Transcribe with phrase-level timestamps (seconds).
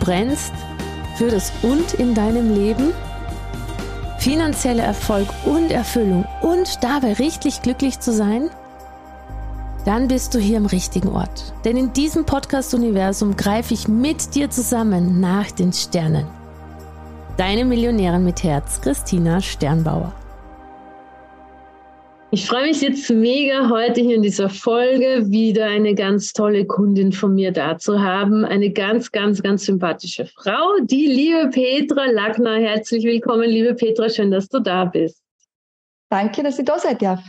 [0.00, 0.52] Brennst
[1.16, 2.92] für das Und in deinem Leben,
[4.18, 8.50] finanzieller Erfolg und Erfüllung und dabei richtig glücklich zu sein?
[9.84, 11.54] Dann bist du hier im richtigen Ort.
[11.64, 16.26] Denn in diesem Podcast-Universum greife ich mit dir zusammen nach den Sternen.
[17.36, 20.12] Deine Millionärin mit Herz, Christina Sternbauer.
[22.32, 27.10] Ich freue mich jetzt mega, heute hier in dieser Folge wieder eine ganz tolle Kundin
[27.10, 28.44] von mir da zu haben.
[28.44, 32.54] Eine ganz, ganz, ganz sympathische Frau, die liebe Petra Lackner.
[32.54, 34.08] Herzlich willkommen, liebe Petra.
[34.08, 35.20] Schön, dass du da bist.
[36.08, 37.20] Danke, dass ich da sein darf.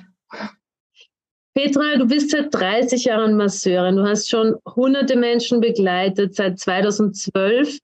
[1.56, 3.96] Petra, du bist seit 30 Jahren Masseurin.
[3.96, 7.80] Du hast schon hunderte Menschen begleitet seit 2012.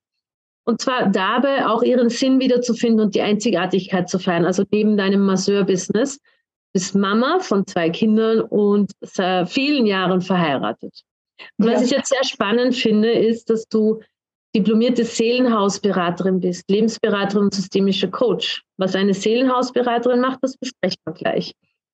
[0.66, 5.22] Und zwar dabei auch ihren Sinn wiederzufinden und die Einzigartigkeit zu feiern, also neben deinem
[5.22, 6.20] Masseur-Business
[6.74, 11.02] ist Mama von zwei Kindern und seit vielen Jahren verheiratet.
[11.58, 11.74] Und ja.
[11.74, 14.02] was ich jetzt sehr spannend finde, ist, dass du
[14.56, 18.64] diplomierte Seelenhausberaterin bist, Lebensberaterin und systemischer Coach.
[18.78, 21.54] Was eine Seelenhausberaterin macht, das besprechen wir gleich.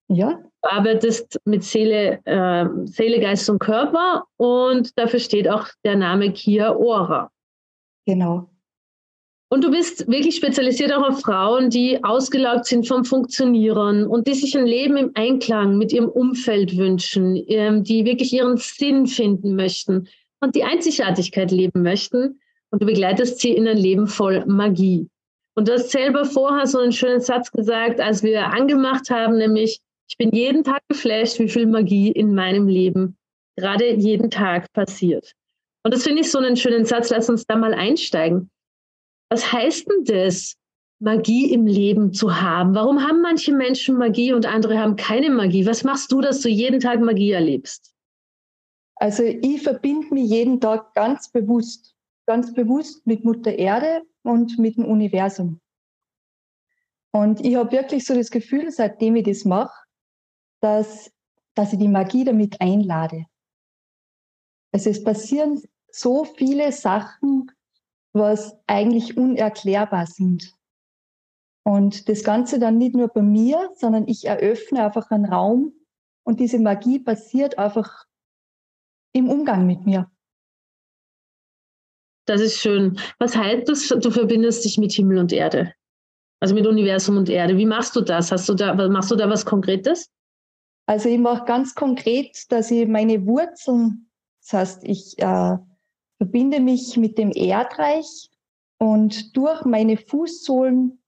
[0.10, 0.40] Ja.
[0.62, 6.32] Du arbeitest mit Seele, äh, Seele, Geist und Körper und dafür steht auch der Name
[6.32, 7.32] Kia Ora.
[8.06, 8.50] Genau.
[9.54, 14.34] Und du bist wirklich spezialisiert auch auf Frauen, die ausgelaugt sind vom Funktionieren und die
[14.34, 19.56] sich ein Leben im Einklang mit ihrem Umfeld wünschen, ähm, die wirklich ihren Sinn finden
[19.56, 20.08] möchten
[20.40, 22.40] und die Einzigartigkeit leben möchten.
[22.72, 25.08] Und du begleitest sie in ein Leben voll Magie.
[25.54, 29.82] Und du hast selber vorher so einen schönen Satz gesagt, als wir angemacht haben, nämlich,
[30.10, 33.18] ich bin jeden Tag geflasht, wie viel Magie in meinem Leben
[33.56, 35.34] gerade jeden Tag passiert.
[35.84, 37.12] Und das finde ich so einen schönen Satz.
[37.12, 38.50] Lass uns da mal einsteigen.
[39.34, 40.58] Was heißt denn das,
[41.00, 42.76] Magie im Leben zu haben?
[42.76, 45.66] Warum haben manche Menschen Magie und andere haben keine Magie?
[45.66, 47.96] Was machst du, dass du jeden Tag Magie erlebst?
[48.98, 51.96] Also ich verbinde mich jeden Tag ganz bewusst,
[52.28, 55.60] ganz bewusst mit Mutter Erde und mit dem Universum.
[57.12, 59.74] Und ich habe wirklich so das Gefühl, seitdem ich das mache,
[60.62, 61.12] dass,
[61.56, 63.26] dass ich die Magie damit einlade.
[64.72, 67.50] Also es passieren so viele Sachen,
[68.14, 70.54] was eigentlich unerklärbar sind.
[71.66, 75.74] Und das Ganze dann nicht nur bei mir, sondern ich eröffne einfach einen Raum
[76.24, 78.06] und diese Magie passiert einfach
[79.14, 80.10] im Umgang mit mir.
[82.26, 83.00] Das ist schön.
[83.20, 83.88] Was heißt das?
[83.88, 85.74] Du verbindest dich mit Himmel und Erde.
[86.40, 87.58] Also mit Universum und Erde.
[87.58, 88.32] Wie machst du das?
[88.32, 90.10] Hast du da, machst du da was Konkretes?
[90.86, 94.10] Also ich mache ganz konkret, dass ich meine Wurzeln,
[94.42, 95.58] das heißt, ich äh,
[96.24, 98.30] verbinde mich mit dem Erdreich
[98.78, 101.04] und durch meine Fußsohlen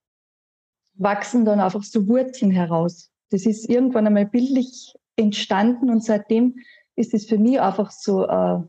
[0.92, 3.10] wachsen dann einfach so Wurzeln heraus.
[3.30, 6.56] Das ist irgendwann einmal bildlich entstanden und seitdem
[6.96, 8.60] ist es für mich einfach so, äh,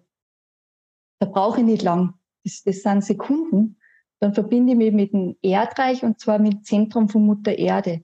[1.20, 2.14] da brauche ich nicht lang.
[2.46, 3.78] Das, das sind Sekunden.
[4.22, 8.04] Dann verbinde ich mich mit dem Erdreich und zwar mit dem Zentrum von Mutter Erde.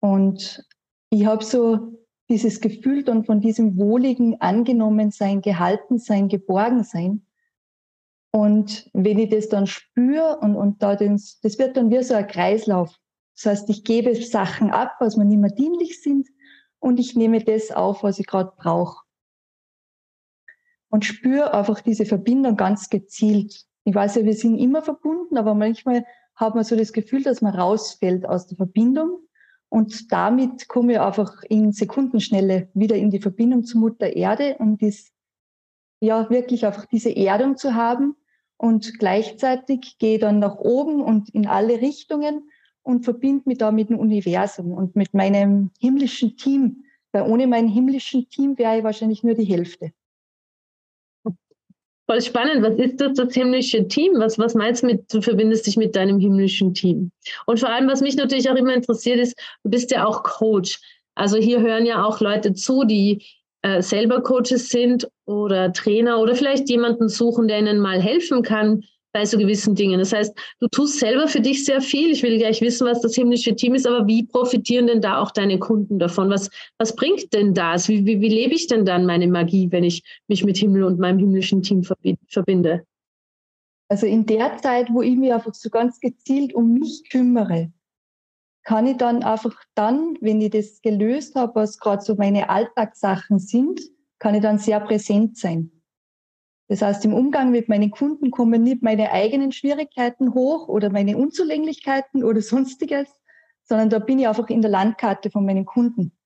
[0.00, 0.62] Und
[1.08, 7.26] ich habe so dieses Gefühl dann von diesem wohligen Angenommensein, Gehaltensein, Geborgensein.
[8.34, 12.14] Und wenn ich das dann spüre und, und da den, das wird dann wie so
[12.14, 12.96] ein Kreislauf.
[13.36, 16.28] Das heißt, ich gebe Sachen ab, was mir nicht mehr dienlich sind
[16.78, 19.04] und ich nehme das auf, was ich gerade brauche.
[20.88, 23.66] Und spüre einfach diese Verbindung ganz gezielt.
[23.84, 26.04] Ich weiß ja, wir sind immer verbunden, aber manchmal
[26.34, 29.20] hat man so das Gefühl, dass man rausfällt aus der Verbindung.
[29.68, 34.78] Und damit komme ich einfach in Sekundenschnelle wieder in die Verbindung zu Mutter Erde, um
[34.78, 35.12] das,
[36.00, 38.16] ja, wirklich einfach diese Erdung zu haben
[38.62, 42.48] und gleichzeitig gehe dann nach oben und in alle Richtungen
[42.82, 46.84] und verbinde mich da mit dem Universum und mit meinem himmlischen Team.
[47.10, 49.92] Weil ohne mein himmlischen Team wäre ich wahrscheinlich nur die Hälfte.
[52.06, 52.62] Voll spannend.
[52.62, 54.12] Was ist das, das himmlische Team?
[54.18, 57.10] Was, was meinst du mit, du verbindest dich mit deinem himmlischen Team?
[57.46, 60.80] Und vor allem, was mich natürlich auch immer interessiert, ist, du bist ja auch Coach.
[61.16, 63.26] Also hier hören ja auch Leute zu, die
[63.62, 68.82] äh, selber Coaches sind oder Trainer oder vielleicht jemanden suchen, der ihnen mal helfen kann,
[69.12, 69.98] bei so gewissen Dingen.
[69.98, 72.10] Das heißt, du tust selber für dich sehr viel.
[72.10, 75.30] Ich will gleich wissen, was das himmlische Team ist, aber wie profitieren denn da auch
[75.30, 76.30] deine Kunden davon?
[76.30, 77.88] Was, was bringt denn das?
[77.88, 80.98] Wie, wie, wie lebe ich denn dann meine Magie, wenn ich mich mit Himmel und
[80.98, 82.84] meinem himmlischen Team verbinde?
[83.88, 87.70] Also in der Zeit, wo ich mich einfach so ganz gezielt um mich kümmere,
[88.64, 93.38] kann ich dann einfach dann, wenn ich das gelöst habe, was gerade so meine Alltagssachen
[93.38, 93.80] sind,
[94.18, 95.72] kann ich dann sehr präsent sein.
[96.68, 101.16] Das heißt, im Umgang mit meinen Kunden kommen nicht meine eigenen Schwierigkeiten hoch oder meine
[101.18, 103.08] Unzulänglichkeiten oder sonstiges,
[103.64, 106.16] sondern da bin ich einfach in der Landkarte von meinen Kunden,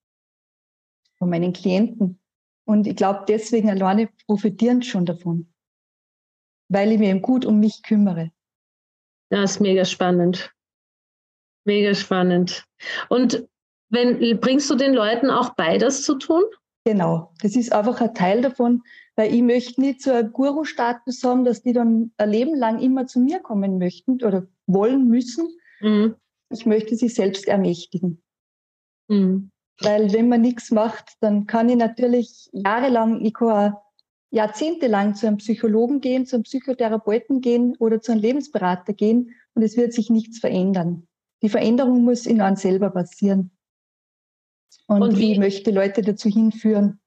[1.18, 2.20] von meinen Klienten.
[2.64, 5.52] Und ich glaube, deswegen alleine profitieren schon davon,
[6.68, 8.30] weil ich mich eben gut um mich kümmere.
[9.30, 10.55] Das ist mega spannend.
[11.66, 12.64] Mega spannend.
[13.08, 13.46] Und
[13.90, 16.42] wenn, bringst du den Leuten auch bei, das zu tun?
[16.84, 18.82] Genau, das ist einfach ein Teil davon,
[19.16, 23.06] weil ich möchte nicht so einen Guru-Status haben, dass die dann ein Leben lang immer
[23.06, 25.48] zu mir kommen möchten oder wollen müssen.
[25.80, 26.14] Mhm.
[26.50, 28.22] Ich möchte sie selbst ermächtigen.
[29.08, 29.50] Mhm.
[29.80, 33.74] Weil wenn man nichts macht, dann kann ich natürlich jahrelang, ich kann
[34.30, 39.62] jahrzehntelang zu einem Psychologen gehen, zu einem Psychotherapeuten gehen oder zu einem Lebensberater gehen und
[39.62, 41.08] es wird sich nichts verändern.
[41.46, 43.52] Die Veränderung muss in einem selber passieren.
[44.88, 46.98] Und, und wie, ich möchte Leute dazu hinführen.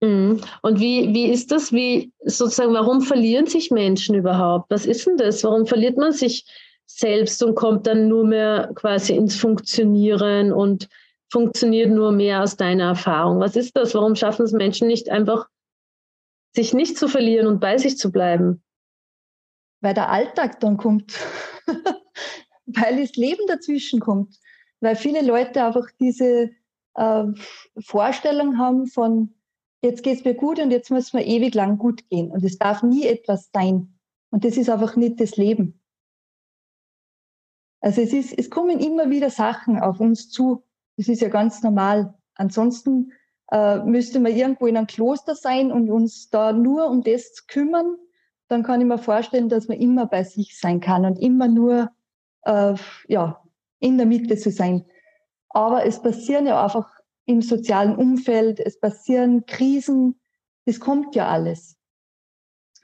[0.00, 0.40] Mhm.
[0.62, 1.72] Und wie, wie ist das?
[1.72, 4.68] Wie sozusagen, warum verlieren sich Menschen überhaupt?
[4.68, 5.44] Was ist denn das?
[5.44, 6.44] Warum verliert man sich
[6.86, 10.88] selbst und kommt dann nur mehr quasi ins Funktionieren und
[11.30, 13.38] funktioniert nur mehr aus deiner Erfahrung?
[13.38, 13.94] Was ist das?
[13.94, 15.46] Warum schaffen es Menschen nicht einfach,
[16.52, 18.60] sich nicht zu verlieren und bei sich zu bleiben?
[19.82, 21.16] Weil der Alltag dann kommt.
[22.66, 24.38] Weil das Leben dazwischen kommt
[24.84, 26.50] weil viele Leute einfach diese
[26.94, 27.24] äh,
[27.78, 29.34] Vorstellung haben von,
[29.82, 32.30] jetzt geht es mir gut und jetzt muss mir ewig lang gut gehen.
[32.30, 33.98] Und es darf nie etwas sein.
[34.30, 35.80] Und das ist einfach nicht das Leben.
[37.80, 40.62] Also es, ist, es kommen immer wieder Sachen auf uns zu.
[40.96, 42.14] Das ist ja ganz normal.
[42.34, 43.12] Ansonsten
[43.52, 47.96] äh, müsste man irgendwo in einem Kloster sein und uns da nur um das kümmern.
[48.48, 51.90] Dann kann ich mir vorstellen, dass man immer bei sich sein kann und immer nur
[52.44, 52.74] äh,
[53.08, 53.42] ja,
[53.80, 54.84] in der Mitte zu sein.
[55.50, 56.88] Aber es passieren ja einfach
[57.26, 60.20] im sozialen Umfeld, es passieren Krisen,
[60.66, 61.76] das kommt ja alles.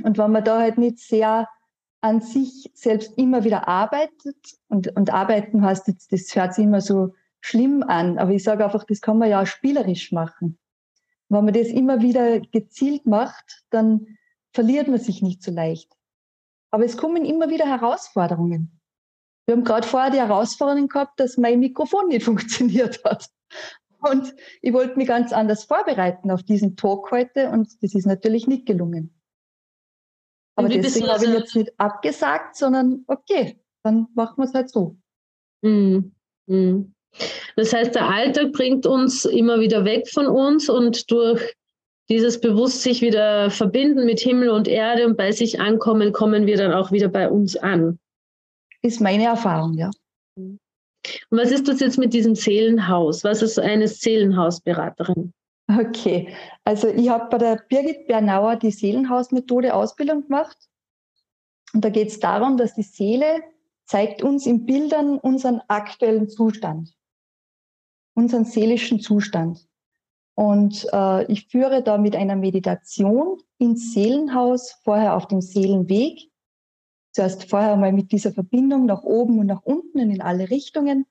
[0.02, 1.48] Und wenn man da halt nicht sehr
[2.00, 4.36] an sich selbst immer wieder arbeitet,
[4.68, 8.64] und, und arbeiten heißt jetzt, das hört sich immer so schlimm an, aber ich sage
[8.64, 10.58] einfach, das kann man ja auch spielerisch machen.
[11.28, 14.18] Wenn man das immer wieder gezielt macht, dann
[14.52, 15.92] verliert man sich nicht so leicht.
[16.70, 18.79] Aber es kommen immer wieder Herausforderungen.
[19.46, 23.26] Wir haben gerade vorher die Herausforderung gehabt, dass mein Mikrofon nicht funktioniert hat.
[24.02, 28.46] Und ich wollte mich ganz anders vorbereiten auf diesen Talk heute und das ist natürlich
[28.46, 29.14] nicht gelungen.
[30.56, 34.96] Aber deswegen habe ich jetzt nicht abgesagt, sondern okay, dann machen wir es halt so.
[35.62, 36.12] Mm,
[36.46, 36.94] mm.
[37.56, 41.56] Das heißt, der Alltag bringt uns immer wieder weg von uns und durch
[42.08, 46.56] dieses bewusst sich wieder verbinden mit Himmel und Erde und bei sich ankommen, kommen wir
[46.56, 47.98] dann auch wieder bei uns an
[48.82, 49.90] ist meine Erfahrung, ja.
[50.36, 50.58] Und
[51.30, 53.24] was ist das jetzt mit diesem Seelenhaus?
[53.24, 55.32] Was ist eine Seelenhausberaterin?
[55.78, 60.56] Okay, also ich habe bei der Birgit Bernauer die Seelenhausmethode Ausbildung gemacht.
[61.72, 63.42] Und da geht es darum, dass die Seele
[63.84, 66.92] zeigt uns in Bildern unseren aktuellen Zustand,
[68.14, 69.66] unseren seelischen Zustand.
[70.34, 76.29] Und äh, ich führe da mit einer Meditation ins Seelenhaus, vorher auf dem Seelenweg,
[77.12, 81.06] zuerst vorher mal mit dieser Verbindung nach oben und nach unten und in alle Richtungen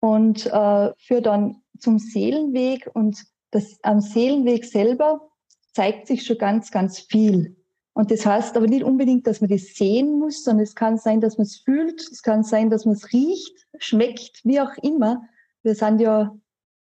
[0.00, 5.30] und äh, führe dann zum Seelenweg und das, am Seelenweg selber
[5.72, 7.56] zeigt sich schon ganz, ganz viel.
[7.94, 11.20] Und das heißt aber nicht unbedingt, dass man das sehen muss, sondern es kann sein,
[11.20, 15.22] dass man es fühlt, es kann sein, dass man es riecht, schmeckt, wie auch immer.
[15.62, 16.36] Wir sind ja,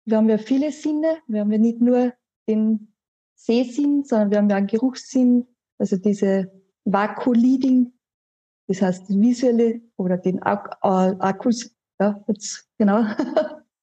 [0.04, 2.12] wir haben ja viele Sinne, wir haben ja nicht nur
[2.47, 2.92] den
[3.35, 5.47] Sehsinn, sondern wir haben ja einen Geruchssinn,
[5.78, 6.52] also diese
[6.85, 7.92] Vakuoliding,
[8.68, 13.04] das heißt, visuelle oder den Ak äh, Akkus, ja, jetzt genau,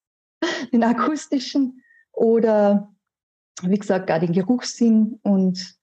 [0.71, 1.81] den akustischen
[2.13, 2.95] oder
[3.61, 5.75] wie gesagt, auch den Geruchssinn und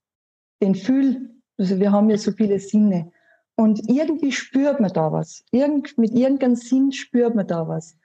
[0.61, 1.29] den Fühl.
[1.57, 3.11] Also wir haben ja so viele Sinne.
[3.55, 5.43] Und irgendwie spürt man da was.
[5.51, 7.97] Irgend, mit irgendeinem Sinn spürt man da was.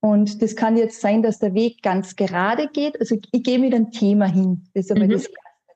[0.00, 2.98] Und das kann jetzt sein, dass der Weg ganz gerade geht.
[3.00, 4.66] Also ich gehe mit einem Thema hin.
[4.74, 5.10] Das ist aber mhm.
[5.10, 5.28] das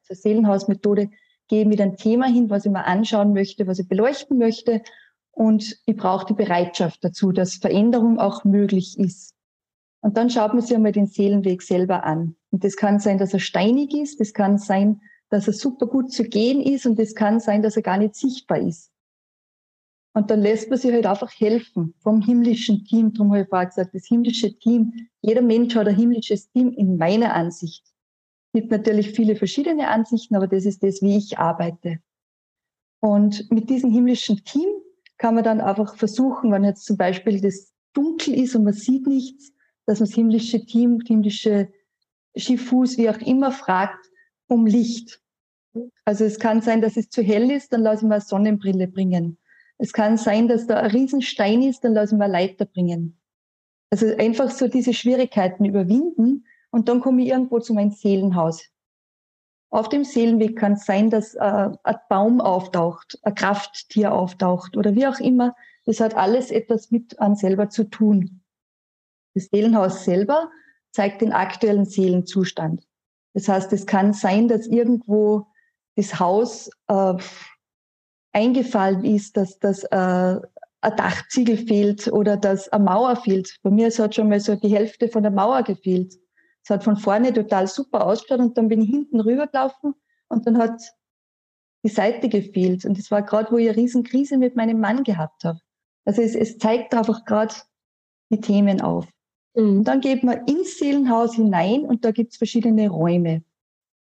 [0.02, 1.10] Zur Seelenhausmethode
[1.48, 4.82] gehe mit einem Thema hin, was ich mir anschauen möchte, was ich beleuchten möchte.
[5.30, 9.34] Und ich brauche die Bereitschaft dazu, dass Veränderung auch möglich ist.
[10.00, 12.36] Und dann schaut man sich einmal den Seelenweg selber an.
[12.50, 15.00] Und das kann sein, dass er steinig ist, das kann sein,
[15.30, 18.14] dass er super gut zu gehen ist und das kann sein, dass er gar nicht
[18.14, 18.90] sichtbar ist.
[20.14, 23.12] Und dann lässt man sich halt einfach helfen vom himmlischen Team.
[23.12, 25.08] Darum habe ich vorher gesagt, das himmlische Team.
[25.20, 27.84] Jeder Mensch hat ein himmlisches Team in meiner Ansicht.
[28.54, 32.00] Gibt natürlich viele verschiedene Ansichten, aber das ist das, wie ich arbeite.
[33.00, 34.68] Und mit diesem himmlischen Team
[35.18, 39.06] kann man dann einfach versuchen, wenn jetzt zum Beispiel das dunkel ist und man sieht
[39.06, 39.52] nichts,
[39.86, 41.68] dass man das himmlische Team, himmlische
[42.36, 44.10] Schifus, wie auch immer, fragt
[44.46, 45.20] um Licht.
[46.04, 48.88] Also es kann sein, dass es zu hell ist, dann lasse ich mal eine Sonnenbrille
[48.88, 49.38] bringen.
[49.78, 53.18] Es kann sein, dass da ein Riesenstein ist, dann lasse ich mal Leiter bringen.
[53.90, 58.68] Also einfach so diese Schwierigkeiten überwinden und dann komme ich irgendwo zu meinem Seelenhaus.
[59.70, 64.94] Auf dem Seelenweg kann es sein, dass äh, ein Baum auftaucht, ein Krafttier auftaucht oder
[64.94, 65.54] wie auch immer.
[65.84, 68.42] Das hat alles etwas mit an selber zu tun.
[69.34, 70.50] Das Seelenhaus selber
[70.90, 72.86] zeigt den aktuellen Seelenzustand.
[73.34, 75.46] Das heißt, es kann sein, dass irgendwo
[75.96, 77.14] das Haus äh,
[78.32, 80.40] eingefallen ist, dass, dass äh,
[80.80, 83.58] ein Dachziegel fehlt oder dass eine Mauer fehlt.
[83.62, 86.14] Bei mir hat schon mal so die Hälfte von der Mauer gefehlt.
[86.64, 89.94] Es hat von vorne total super ausgeschaut und dann bin ich hinten rübergelaufen
[90.28, 90.80] und dann hat
[91.84, 92.84] die Seite gefehlt.
[92.84, 95.60] Und das war gerade, wo ich eine Riesenkrise mit meinem Mann gehabt habe.
[96.04, 97.54] Also es, es zeigt einfach gerade
[98.30, 99.06] die Themen auf.
[99.54, 99.78] Mhm.
[99.78, 103.42] Und dann geht man ins Seelenhaus hinein und da gibt es verschiedene Räume.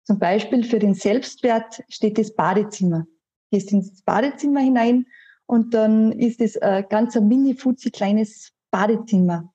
[0.04, 3.06] Zum Beispiel für den Selbstwert steht das Badezimmer.
[3.52, 5.06] Gehst ins Badezimmer hinein
[5.46, 9.54] und dann ist es ein ganz ein mini futzi kleines Badezimmer.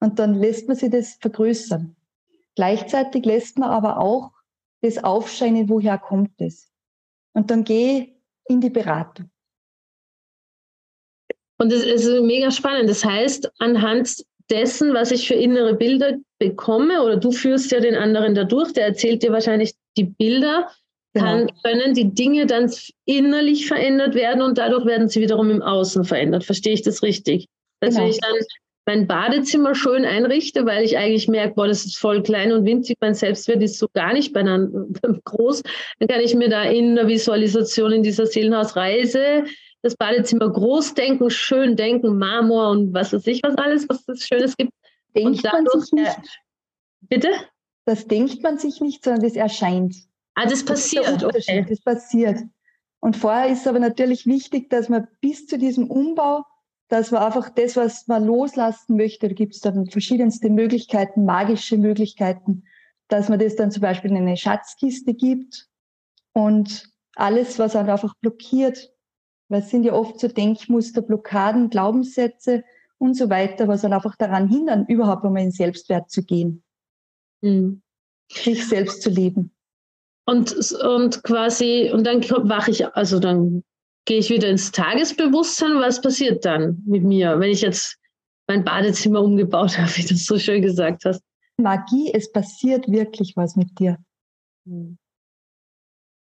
[0.00, 1.96] Und dann lässt man sich das vergrößern.
[2.56, 4.32] Gleichzeitig lässt man aber auch
[4.82, 6.70] das aufscheinen, woher kommt es.
[7.32, 8.14] Und dann gehe
[8.46, 9.30] in die Beratung.
[11.58, 12.88] Und das ist mega spannend.
[12.88, 17.94] Das heißt, anhand dessen, was ich für innere Bilder bekomme, oder du führst ja den
[17.94, 20.70] anderen dadurch, der erzählt dir wahrscheinlich die Bilder,
[21.14, 21.60] kann, genau.
[21.62, 22.70] können die Dinge dann
[23.04, 26.44] innerlich verändert werden und dadurch werden sie wiederum im Außen verändert.
[26.44, 27.46] Verstehe ich das richtig?
[27.80, 28.02] Dass genau.
[28.02, 28.34] wenn ich dann
[28.86, 32.96] mein Badezimmer schön einrichte, weil ich eigentlich merke, boah, das ist voll klein und winzig,
[33.00, 34.34] mein Selbstwert ist so gar nicht
[35.24, 35.62] groß,
[35.98, 39.44] dann kann ich mir da in der Visualisation in dieser Seelenhausreise
[39.84, 44.26] das Badezimmer groß denken, schön denken, Marmor und was weiß ich, was alles, was es
[44.26, 44.72] Schönes gibt.
[45.14, 46.40] Denkt dadurch, man sich nicht.
[47.02, 47.28] bitte?
[47.84, 49.94] Das denkt man sich nicht, sondern das erscheint.
[50.34, 51.06] Ah, das passiert.
[51.06, 51.66] Das, okay.
[51.68, 52.40] das passiert.
[53.00, 56.44] Und vorher ist aber natürlich wichtig, dass man bis zu diesem Umbau,
[56.88, 61.78] dass man einfach das, was man loslassen möchte, da gibt es dann verschiedenste Möglichkeiten, magische
[61.78, 62.64] Möglichkeiten,
[63.08, 65.68] dass man das dann zum Beispiel in eine Schatzkiste gibt
[66.32, 68.92] und alles, was dann einfach blockiert,
[69.48, 72.64] weil es sind ja oft so Denkmuster, Blockaden, Glaubenssätze
[72.98, 76.62] und so weiter, was dann einfach daran hindern, überhaupt einmal in Selbstwert zu gehen.
[77.40, 77.82] Mhm.
[78.30, 79.54] Sich selbst zu leben.
[80.26, 83.62] Und, und quasi, und dann wache ich, also dann
[84.04, 85.78] gehe ich wieder ins Tagesbewusstsein.
[85.78, 87.98] Was passiert dann mit mir, wenn ich jetzt
[88.46, 91.22] mein Badezimmer umgebaut habe, wie du so schön gesagt hast?
[91.56, 93.98] Magie, es passiert wirklich was mit dir.
[94.64, 94.98] Mhm.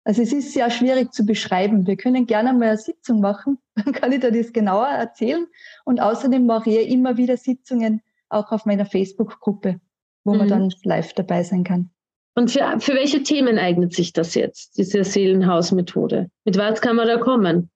[0.04, 1.86] Also es ist sehr schwierig zu beschreiben.
[1.86, 5.48] Wir können gerne mal eine Sitzung machen, dann kann ich dir das genauer erzählen.
[5.86, 9.80] Und außerdem mache ich immer wieder Sitzungen auch auf meiner Facebook-Gruppe,
[10.24, 10.38] wo mhm.
[10.40, 11.92] man dann live dabei sein kann.
[12.36, 16.30] Und für, für welche Themen eignet sich das jetzt, diese Seelenhausmethode?
[16.46, 17.70] Mit was kann man da kommen?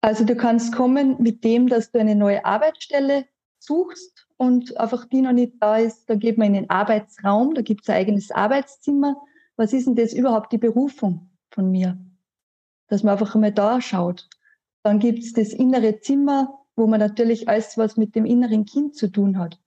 [0.00, 3.24] Also du kannst kommen mit dem, dass du eine neue Arbeitsstelle
[3.58, 6.08] suchst und einfach die noch nicht da ist.
[6.08, 9.16] Da geht man in den Arbeitsraum, da gibt es ein eigenes Arbeitszimmer.
[9.56, 11.28] Was ist denn das überhaupt die Berufung?
[11.50, 11.98] von mir.
[12.88, 14.28] Dass man einfach einmal da schaut.
[14.82, 18.94] Dann gibt es das innere Zimmer, wo man natürlich alles, was mit dem inneren Kind
[18.94, 19.60] zu tun hat.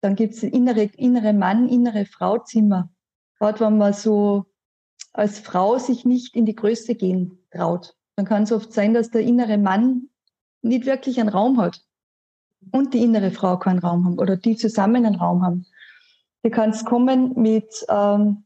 [0.00, 2.90] Dann gibt es innere, innere Mann, innere Frau-Zimmer.
[3.38, 4.46] Gerade wenn man so
[5.12, 7.94] als Frau sich nicht in die Größe gehen traut.
[8.16, 10.08] Dann kann es oft sein, dass der innere Mann
[10.62, 11.80] nicht wirklich einen Raum hat.
[12.72, 15.66] Und die innere Frau keinen Raum haben oder die zusammen einen Raum haben.
[16.42, 18.44] Du kannst kommen mit ähm,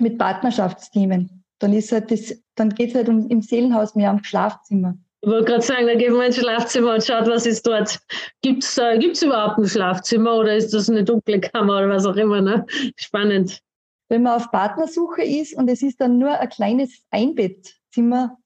[0.00, 1.44] mit Partnerschaftsthemen.
[1.58, 4.94] Dann ist halt das, dann geht es halt um, im Seelenhaus mehr am Schlafzimmer.
[5.20, 7.98] Ich wollte gerade sagen, da geht man ins Schlafzimmer und schaut, was ist dort.
[8.42, 12.16] Gibt es äh, überhaupt ein Schlafzimmer oder ist das eine dunkle Kammer oder was auch
[12.16, 12.42] immer?
[12.42, 12.66] Ne?
[12.96, 13.60] Spannend.
[14.08, 18.38] Wenn man auf Partnersuche ist und es ist dann nur ein kleines Einbettzimmer,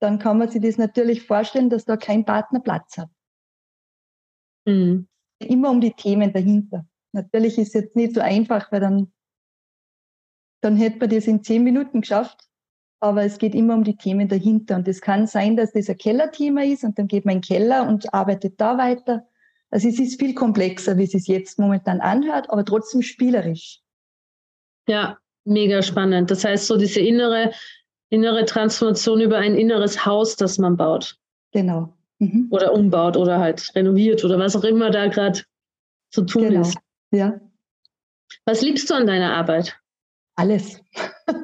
[0.00, 3.10] dann kann man sich das natürlich vorstellen, dass da kein Partner Platz hat.
[4.66, 5.08] Mhm.
[5.38, 6.86] Immer um die Themen dahinter.
[7.12, 9.12] Natürlich ist es jetzt nicht so einfach, weil dann
[10.62, 12.48] dann hätte man das in zehn Minuten geschafft.
[12.98, 14.76] aber es geht immer um die Themen dahinter.
[14.76, 17.46] Und es kann sein, dass das ein Kellerthema ist und dann geht man in den
[17.46, 19.28] Keller und arbeitet da weiter.
[19.70, 23.82] Also es ist viel komplexer, wie es sich jetzt momentan anhört, aber trotzdem spielerisch.
[24.86, 26.30] Ja, mega spannend.
[26.30, 27.52] Das heißt, so diese innere,
[28.10, 31.18] innere Transformation über ein inneres Haus, das man baut.
[31.52, 31.96] Genau.
[32.18, 32.48] Mhm.
[32.50, 35.42] Oder umbaut oder halt renoviert oder was auch immer da gerade
[36.10, 36.62] zu tun genau.
[36.62, 36.78] ist.
[37.10, 37.40] Ja.
[38.44, 39.78] Was liebst du an deiner Arbeit?
[40.34, 40.80] Alles.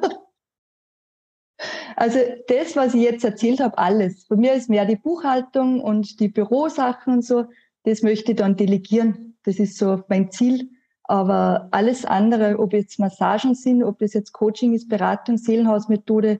[1.95, 4.27] also das, was ich jetzt erzählt habe, alles.
[4.27, 7.45] Bei mir ist mehr die Buchhaltung und die Bürosachen und so.
[7.83, 9.37] Das möchte ich dann delegieren.
[9.43, 10.69] Das ist so mein Ziel.
[11.05, 16.39] Aber alles andere, ob jetzt Massagen sind, ob das jetzt Coaching ist, Beratung, Seelenhausmethode,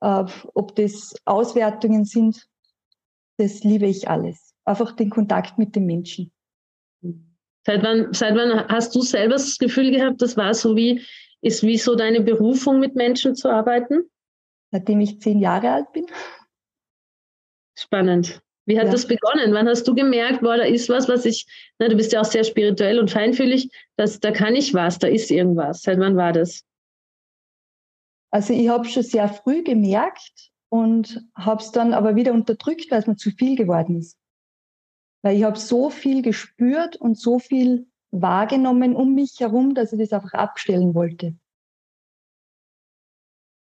[0.00, 2.48] äh, ob das Auswertungen sind,
[3.38, 4.54] das liebe ich alles.
[4.64, 6.32] Einfach den Kontakt mit den Menschen.
[7.66, 11.02] Seit wann, seit wann hast du selber das Gefühl gehabt, das war so wie,
[11.40, 14.04] ist wie so deine Berufung, mit Menschen zu arbeiten?
[14.70, 16.06] Seitdem ich zehn Jahre alt bin.
[17.76, 18.40] Spannend.
[18.66, 18.92] Wie hat ja.
[18.92, 19.54] das begonnen?
[19.54, 21.46] Wann hast du gemerkt, boah, da ist was, was ich,
[21.78, 25.06] na, du bist ja auch sehr spirituell und feinfühlig, dass, da kann ich was, da
[25.06, 25.82] ist irgendwas.
[25.82, 26.64] Seit wann war das?
[28.32, 32.98] Also ich habe schon sehr früh gemerkt und habe es dann aber wieder unterdrückt, weil
[32.98, 34.18] es mir zu viel geworden ist.
[35.22, 40.00] Weil ich habe so viel gespürt und so viel wahrgenommen um mich herum, dass ich
[40.00, 41.36] das einfach abstellen wollte.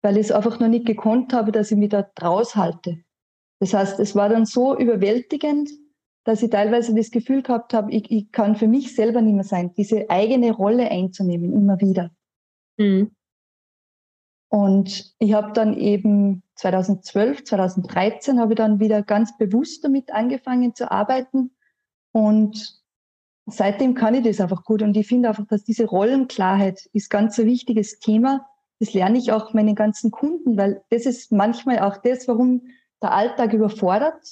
[0.03, 3.05] Weil ich es einfach noch nicht gekonnt habe, dass ich mich da draus halte.
[3.61, 5.71] Das heißt, es war dann so überwältigend,
[6.25, 9.45] dass ich teilweise das Gefühl gehabt habe, ich, ich kann für mich selber nicht mehr
[9.45, 12.11] sein, diese eigene Rolle einzunehmen, immer wieder.
[12.77, 13.13] Mhm.
[14.51, 20.75] Und ich habe dann eben 2012, 2013 habe ich dann wieder ganz bewusst damit angefangen
[20.75, 21.51] zu arbeiten.
[22.13, 22.83] Und
[23.47, 24.83] seitdem kann ich das einfach gut.
[24.83, 28.47] Und ich finde einfach, dass diese Rollenklarheit ist ganz ein wichtiges Thema.
[28.81, 32.63] Das lerne ich auch meinen ganzen Kunden, weil das ist manchmal auch das, warum
[33.03, 34.23] der Alltag überfordert,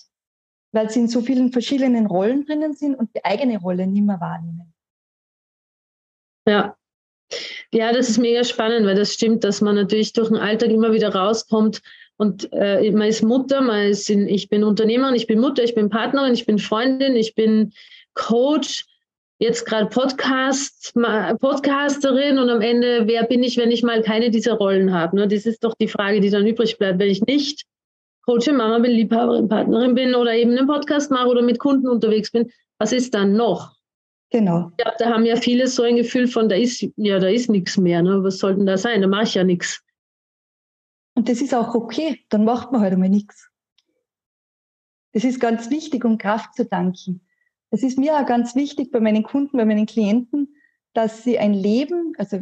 [0.72, 4.20] weil sie in so vielen verschiedenen Rollen drinnen sind und die eigene Rolle nicht mehr
[4.20, 4.72] wahrnehmen.
[6.48, 6.76] Ja,
[7.72, 10.92] ja, das ist mega spannend, weil das stimmt, dass man natürlich durch den Alltag immer
[10.92, 11.82] wieder rauskommt
[12.16, 15.74] und äh, man ist Mutter, man ist in, ich bin Unternehmerin, ich bin Mutter, ich
[15.74, 17.72] bin Partnerin, ich bin Freundin, ich bin
[18.14, 18.86] Coach,
[19.38, 24.54] jetzt gerade Podcast, Podcasterin und am Ende, wer bin ich, wenn ich mal keine dieser
[24.54, 25.16] Rollen habe?
[25.16, 25.28] Ne?
[25.28, 27.64] Das ist doch die Frage, die dann übrig bleibt, wenn ich nicht
[28.26, 32.32] Coach, Mama bin, Liebhaberin, Partnerin bin oder eben einen Podcast mache oder mit Kunden unterwegs
[32.32, 32.50] bin.
[32.78, 33.76] Was ist dann noch?
[34.30, 34.72] Genau.
[34.80, 37.76] Ja, da haben ja viele so ein Gefühl von, da ist, ja, da ist nichts
[37.76, 38.02] mehr.
[38.02, 38.24] Ne?
[38.24, 39.00] Was soll denn da sein?
[39.00, 39.80] Da mache ich ja nichts.
[41.14, 42.20] Und das ist auch okay.
[42.28, 43.48] Dann macht man halt einmal nichts.
[45.12, 47.26] Das ist ganz wichtig, um Kraft zu danken.
[47.70, 50.56] Es ist mir auch ganz wichtig bei meinen Kunden, bei meinen Klienten,
[50.94, 52.40] dass sie ein Leben, also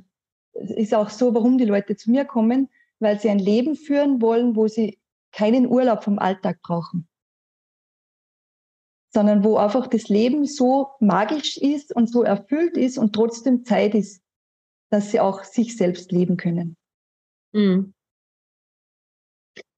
[0.54, 2.68] es ist auch so, warum die Leute zu mir kommen,
[3.00, 4.98] weil sie ein Leben führen wollen, wo sie
[5.34, 7.08] keinen Urlaub vom Alltag brauchen
[9.14, 13.94] sondern wo einfach das Leben so magisch ist und so erfüllt ist und trotzdem Zeit
[13.94, 14.20] ist,
[14.90, 16.76] dass sie auch sich selbst leben können.
[17.52, 17.94] Mhm.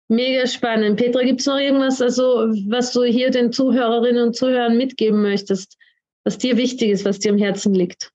[0.09, 0.97] Mega spannend.
[0.99, 5.77] Petra, gibt es noch irgendwas, also, was du hier den Zuhörerinnen und Zuhörern mitgeben möchtest,
[6.25, 8.12] was dir wichtig ist, was dir am Herzen liegt?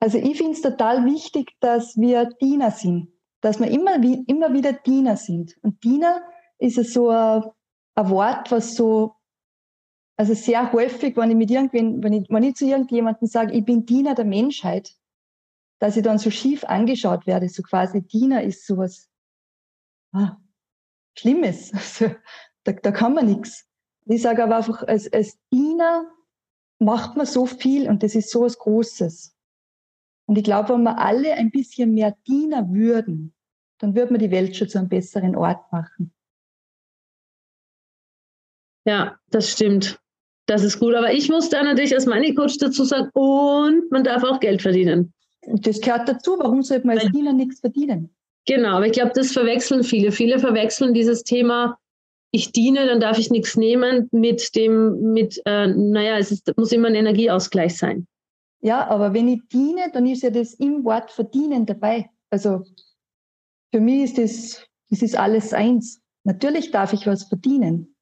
[0.00, 3.08] Also ich finde es total wichtig, dass wir Diener sind,
[3.40, 3.94] dass wir immer,
[4.26, 5.56] immer wieder Diener sind.
[5.62, 6.20] Und Diener
[6.58, 7.44] ist ja so ein,
[7.94, 9.14] ein Wort, was so
[10.18, 13.64] also sehr häufig, wenn ich mit irgendwen, wenn ich, wenn ich zu irgendjemandem sage, ich
[13.64, 14.92] bin Diener der Menschheit,
[15.78, 19.08] dass ich dann so schief angeschaut werde, so quasi Diener ist sowas
[20.12, 20.36] ah,
[21.16, 21.72] Schlimmes.
[21.72, 22.14] Also,
[22.64, 23.66] da, da kann man nichts.
[24.06, 26.10] Ich sage aber einfach, als, als Diener
[26.80, 29.36] macht man so viel und das ist so was Großes.
[30.26, 33.34] Und ich glaube, wenn wir alle ein bisschen mehr Diener würden,
[33.78, 36.12] dann würde man die Welt schon zu einem besseren Ort machen.
[38.88, 40.00] Ja, das stimmt.
[40.46, 40.94] Das ist gut.
[40.94, 44.62] Aber ich muss da natürlich als Money Coach dazu sagen, und man darf auch Geld
[44.62, 45.12] verdienen.
[45.46, 46.36] Das gehört dazu.
[46.38, 48.08] Warum sollte man als Diener nichts verdienen?
[48.46, 50.10] Genau, aber ich glaube, das verwechseln viele.
[50.10, 51.78] Viele verwechseln dieses Thema,
[52.30, 56.72] ich diene, dann darf ich nichts nehmen, mit dem, mit, äh, naja, es ist, muss
[56.72, 58.06] immer ein Energieausgleich sein.
[58.62, 62.08] Ja, aber wenn ich diene, dann ist ja das im Wort verdienen dabei.
[62.30, 62.64] Also
[63.70, 66.00] für mich ist das, das ist alles eins.
[66.24, 67.94] Natürlich darf ich was verdienen.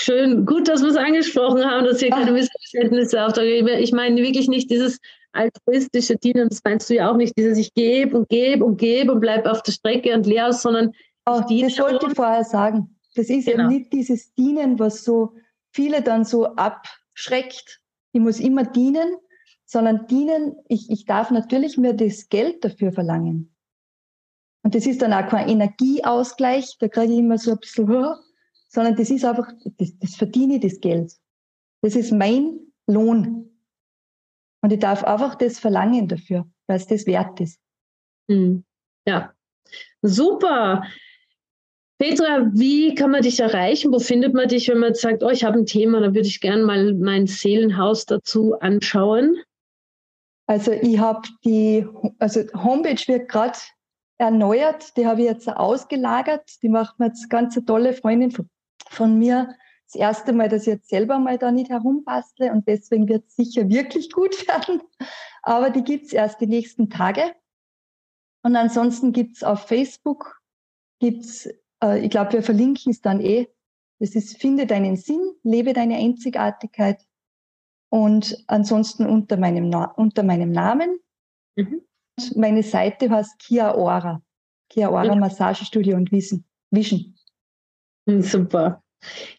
[0.00, 3.66] Schön, gut, dass wir es angesprochen haben, dass hier keine Missverständnisse auftauchen.
[3.66, 5.00] Ich meine wirklich nicht dieses
[5.32, 9.10] altruistische Dienen, das meinst du ja auch nicht, dieses ich gebe und gebe und gebe
[9.12, 10.92] und bleibe auf der Strecke und leer aus, sondern
[11.26, 12.96] oh, das sollte ich vorher sagen.
[13.16, 13.64] Das ist genau.
[13.64, 15.34] eben nicht dieses Dienen, was so
[15.72, 17.80] viele dann so abschreckt.
[18.12, 19.16] Ich muss immer dienen,
[19.64, 23.52] sondern dienen, ich, ich darf natürlich mir das Geld dafür verlangen.
[24.62, 27.88] Und das ist dann auch kein Energieausgleich, da kriege ich immer so ein bisschen,
[28.68, 31.12] sondern das ist einfach, das, das verdiene ich, das Geld.
[31.82, 33.50] Das ist mein Lohn.
[34.62, 37.60] Und ich darf einfach das verlangen dafür, weil es das wert ist.
[38.30, 38.64] Hm.
[39.06, 39.32] Ja,
[40.02, 40.82] super.
[41.98, 43.92] Petra, wie kann man dich erreichen?
[43.92, 46.40] Wo findet man dich, wenn man sagt, oh, ich habe ein Thema, dann würde ich
[46.40, 49.36] gerne mal mein Seelenhaus dazu anschauen?
[50.46, 51.86] Also ich habe die,
[52.18, 53.58] also Homepage wird gerade
[54.18, 56.62] erneuert, die habe ich jetzt ausgelagert.
[56.62, 58.48] Die macht mir jetzt ganz eine tolle Freundin von,
[58.90, 59.54] von mir.
[59.86, 63.36] Das erste Mal, dass ich jetzt selber mal da nicht herumbastle und deswegen wird es
[63.36, 64.82] sicher wirklich gut werden.
[65.42, 67.34] Aber die gibt's erst die nächsten Tage.
[68.42, 70.40] Und ansonsten gibt's auf Facebook,
[71.00, 71.48] gibt's
[71.82, 73.48] äh, ich glaube, wir verlinken es dann eh.
[74.00, 77.04] Das ist, finde deinen Sinn, lebe deine Einzigartigkeit.
[77.90, 80.98] Und ansonsten unter meinem, Na unter meinem Namen.
[81.56, 81.82] Mhm.
[82.36, 84.22] Meine Seite heißt Kia Ora.
[84.68, 85.14] Kia Ora ja.
[85.14, 86.44] Massagestudio und Wissen.
[86.70, 87.17] Vision.
[88.22, 88.82] Super.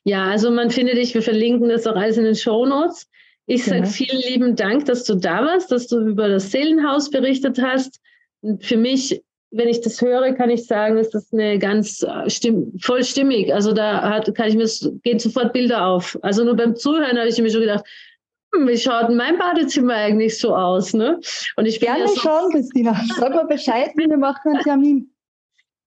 [0.03, 3.07] Ja, also man findet dich, wir verlinken das auch alles in den Show Notes.
[3.45, 3.91] Ich sage genau.
[3.91, 7.99] vielen lieben Dank, dass du da warst, dass du über das Seelenhaus berichtet hast.
[8.41, 12.29] Und für mich wenn ich das höre, kann ich sagen, ist das eine ganz äh,
[12.29, 13.53] stimm voll stimmig.
[13.53, 14.69] Also da hat, kann ich mir,
[15.03, 16.17] gehen sofort Bilder auf.
[16.21, 17.85] Also nur beim Zuhören habe ich mir schon gedacht,
[18.53, 20.93] hm, wie schaut mein Badezimmer eigentlich so aus?
[20.93, 21.19] Ne?
[21.55, 22.99] Und ich Gerne ja so, schauen, Christina.
[23.17, 25.11] Sag mal Bescheid, wir machen einen Termin.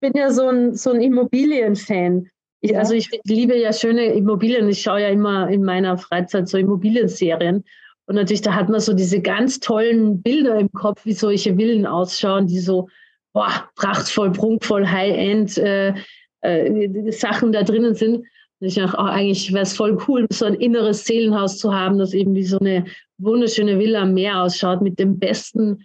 [0.04, 2.28] Ich bin ja so ein, so ein Immobilienfan.
[2.62, 2.78] Ich, ja.
[2.78, 4.68] Also ich liebe ja schöne Immobilien.
[4.68, 7.64] Ich schaue ja immer in meiner Freizeit so Immobilienserien.
[8.06, 11.86] Und natürlich, da hat man so diese ganz tollen Bilder im Kopf, wie solche Villen
[11.86, 12.88] ausschauen, die so
[13.32, 15.94] boah, prachtvoll, prunkvoll, High-End äh,
[16.42, 18.16] äh, Sachen da drinnen sind.
[18.16, 21.98] Und ich dachte, oh, eigentlich wäre es voll cool, so ein inneres Seelenhaus zu haben,
[21.98, 22.84] das eben wie so eine
[23.18, 25.84] wunderschöne Villa am Meer ausschaut, mit den besten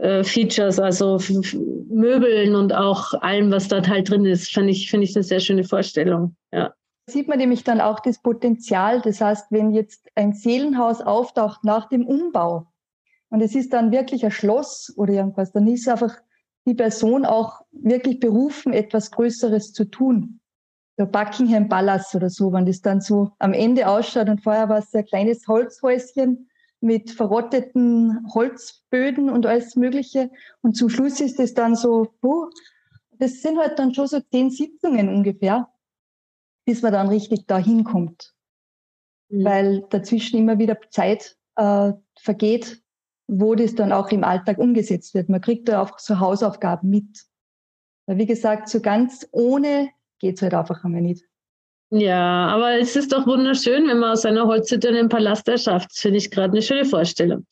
[0.00, 1.18] äh, Features, also
[1.88, 4.50] Möbeln und auch allem, was dort halt drin ist.
[4.50, 6.36] Finde ich, finde ich eine sehr schöne Vorstellung.
[6.52, 6.72] Ja.
[7.06, 9.02] Sieht man nämlich dann auch das Potenzial.
[9.02, 12.66] Das heißt, wenn jetzt ein Seelenhaus auftaucht nach dem Umbau
[13.28, 16.14] und es ist dann wirklich ein Schloss oder irgendwas, dann ist einfach
[16.66, 20.40] die Person auch wirklich berufen, etwas Größeres zu tun.
[20.98, 24.78] Der Buckingham Palace oder so, wenn das dann so am Ende ausschaut und vorher war
[24.78, 26.49] es ein kleines Holzhäuschen
[26.80, 30.30] mit verrotteten Holzböden und alles Mögliche.
[30.62, 32.46] Und zum Schluss ist es dann so, oh,
[33.10, 35.68] das sind halt dann schon so zehn Sitzungen ungefähr,
[36.64, 38.34] bis man dann richtig da hinkommt.
[39.28, 39.44] Mhm.
[39.44, 42.82] Weil dazwischen immer wieder Zeit äh, vergeht,
[43.26, 45.28] wo das dann auch im Alltag umgesetzt wird.
[45.28, 47.26] Man kriegt da auch so Hausaufgaben mit.
[48.06, 51.29] Weil wie gesagt, so ganz ohne geht's halt einfach einmal nicht.
[51.90, 55.90] Ja, aber es ist doch wunderschön, wenn man aus einer Holzhütte einen Palast erschafft.
[55.90, 57.46] Das finde ich gerade eine schöne Vorstellung.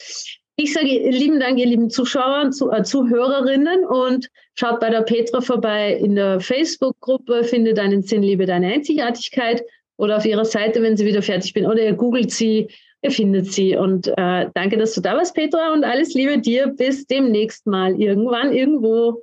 [0.54, 5.40] Ich sage lieben Dank, ihr lieben Zuschauer und äh, Zuhörerinnen und schaut bei der Petra
[5.40, 9.62] vorbei in der Facebook-Gruppe, findet deinen Sinn, liebe deine Einzigartigkeit
[9.96, 12.68] oder auf ihrer Seite, wenn sie wieder fertig bin, oder ihr googelt sie
[13.02, 13.76] ihr findet sie.
[13.76, 16.68] Und äh, danke, dass du da warst, Petra, und alles Liebe dir.
[16.68, 19.22] Bis demnächst mal, irgendwann, irgendwo.